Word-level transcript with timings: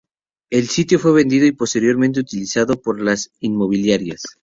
El 0.49 0.67
sitio 0.67 0.97
fue 0.97 1.13
vendido 1.13 1.45
y 1.45 1.51
posteriormente 1.51 2.21
utilizado 2.21 2.81
por 2.81 2.99
las 2.99 3.29
inmobiliarias. 3.39 4.23